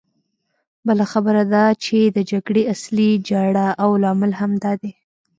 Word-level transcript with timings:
بله 0.87 1.05
خبره 1.13 1.41
دا 1.53 1.65
چې 1.83 1.97
د 2.05 2.17
جګړې 2.31 2.63
اصلي 2.73 3.09
جرړه 3.29 3.67
او 3.83 3.89
لامل 4.03 4.31
همدی 4.41 4.73
دی. 4.81 4.91